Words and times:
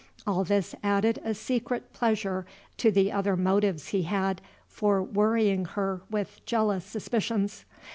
All 0.25 0.43
this 0.43 0.73
added 0.83 1.21
a 1.23 1.35
secret 1.35 1.93
pleasure 1.93 2.47
to 2.77 2.89
the 2.89 3.11
other 3.11 3.37
motives 3.37 3.89
he 3.89 4.01
had 4.01 4.41
for 4.67 5.03
worrying 5.03 5.65
her 5.65 6.01
with 6.09 6.43
jealous 6.47 6.85
suspicions. 6.85 7.65